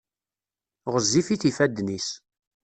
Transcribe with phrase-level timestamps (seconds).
[0.93, 2.09] Ɣezzifit yifadden-is.